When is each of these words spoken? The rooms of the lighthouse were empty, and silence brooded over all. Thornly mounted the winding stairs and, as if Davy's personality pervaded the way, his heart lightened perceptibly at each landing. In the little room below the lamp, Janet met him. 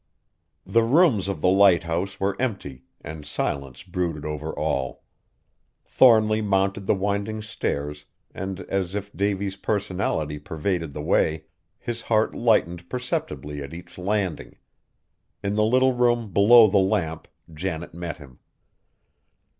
The 0.65 0.81
rooms 0.81 1.27
of 1.27 1.41
the 1.41 1.47
lighthouse 1.49 2.19
were 2.19 2.35
empty, 2.41 2.85
and 3.01 3.23
silence 3.23 3.83
brooded 3.83 4.25
over 4.25 4.51
all. 4.51 5.03
Thornly 5.85 6.41
mounted 6.41 6.87
the 6.87 6.95
winding 6.95 7.43
stairs 7.43 8.05
and, 8.33 8.61
as 8.61 8.95
if 8.95 9.15
Davy's 9.15 9.57
personality 9.57 10.39
pervaded 10.39 10.93
the 10.93 11.03
way, 11.03 11.43
his 11.77 12.01
heart 12.01 12.33
lightened 12.33 12.89
perceptibly 12.89 13.61
at 13.61 13.75
each 13.75 13.99
landing. 13.99 14.57
In 15.43 15.53
the 15.53 15.63
little 15.63 15.93
room 15.93 16.31
below 16.33 16.65
the 16.67 16.79
lamp, 16.79 17.27
Janet 17.53 17.93
met 17.93 18.17
him. 18.17 18.39